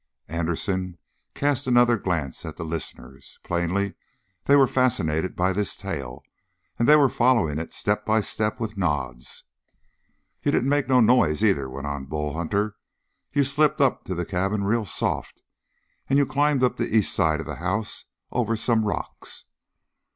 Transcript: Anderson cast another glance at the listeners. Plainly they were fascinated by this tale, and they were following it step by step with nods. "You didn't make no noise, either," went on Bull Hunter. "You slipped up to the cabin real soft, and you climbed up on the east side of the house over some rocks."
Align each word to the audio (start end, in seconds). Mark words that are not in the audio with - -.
Anderson 0.29 0.97
cast 1.35 1.67
another 1.67 1.95
glance 1.95 2.43
at 2.43 2.57
the 2.57 2.65
listeners. 2.65 3.37
Plainly 3.43 3.93
they 4.45 4.55
were 4.55 4.65
fascinated 4.65 5.35
by 5.35 5.53
this 5.53 5.75
tale, 5.77 6.23
and 6.79 6.87
they 6.87 6.95
were 6.95 7.07
following 7.07 7.59
it 7.59 7.71
step 7.71 8.03
by 8.03 8.19
step 8.19 8.59
with 8.59 8.75
nods. 8.79 9.43
"You 10.41 10.51
didn't 10.51 10.69
make 10.69 10.89
no 10.89 11.01
noise, 11.01 11.43
either," 11.43 11.69
went 11.69 11.85
on 11.85 12.05
Bull 12.05 12.33
Hunter. 12.33 12.77
"You 13.31 13.43
slipped 13.43 13.79
up 13.79 14.03
to 14.05 14.15
the 14.15 14.25
cabin 14.25 14.63
real 14.63 14.85
soft, 14.85 15.43
and 16.09 16.17
you 16.17 16.25
climbed 16.25 16.63
up 16.63 16.79
on 16.79 16.83
the 16.87 16.95
east 16.95 17.13
side 17.13 17.39
of 17.39 17.45
the 17.45 17.57
house 17.57 18.05
over 18.31 18.55
some 18.55 18.85
rocks." 18.85 19.45